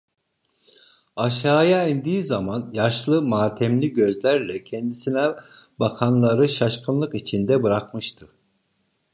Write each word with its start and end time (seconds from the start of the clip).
Aşağıya 1.15 1.87
indiği 1.87 2.23
zaman, 2.23 2.69
yaşlı, 2.73 3.21
matemli 3.21 3.93
gözlerle 3.93 4.63
kendisine 4.63 5.35
bakanları 5.79 6.49
şaşkınlık 6.49 7.15
içinde 7.15 7.63
bırakmıştı. 7.63 8.29